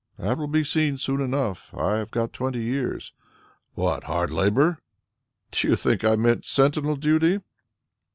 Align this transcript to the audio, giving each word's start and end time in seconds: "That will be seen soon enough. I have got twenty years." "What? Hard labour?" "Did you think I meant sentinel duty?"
"That 0.17 0.39
will 0.39 0.47
be 0.47 0.63
seen 0.63 0.97
soon 0.97 1.21
enough. 1.21 1.71
I 1.75 1.97
have 1.97 2.09
got 2.09 2.33
twenty 2.33 2.63
years." 2.63 3.13
"What? 3.75 4.05
Hard 4.05 4.31
labour?" 4.33 4.79
"Did 5.51 5.63
you 5.65 5.75
think 5.75 6.03
I 6.03 6.15
meant 6.15 6.43
sentinel 6.43 6.95
duty?" 6.95 7.41